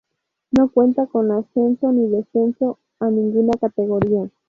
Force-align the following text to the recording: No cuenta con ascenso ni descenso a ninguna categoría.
No 0.49 0.71
cuenta 0.71 1.05
con 1.05 1.31
ascenso 1.31 1.91
ni 1.91 2.09
descenso 2.09 2.79
a 2.99 3.11
ninguna 3.11 3.53
categoría. 3.61 4.31